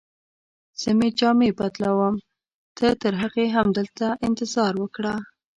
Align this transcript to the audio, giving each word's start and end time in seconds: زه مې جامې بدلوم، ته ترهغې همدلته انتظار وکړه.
زه 0.81 0.89
مې 0.97 1.09
جامې 1.19 1.51
بدلوم، 1.59 2.15
ته 2.77 2.87
ترهغې 3.01 3.47
همدلته 3.57 4.07
انتظار 4.27 4.73
وکړه. 4.79 5.15